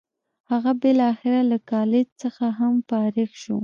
هغه 0.51 0.71
بالاخره 0.81 1.41
له 1.51 1.57
کالج 1.71 2.07
څخه 2.21 2.45
هم 2.59 2.73
فارغ 2.89 3.29
شو. 3.43 3.57